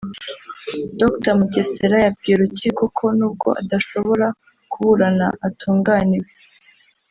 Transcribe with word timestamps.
Dr 0.99 1.33
Mugesera 1.39 1.95
yabwiye 2.05 2.33
urukiko 2.37 2.83
ko 2.97 3.05
nubwo 3.17 3.47
adashobra 3.61 4.25
kuburana 4.71 5.27
atunganiwe 5.47 6.29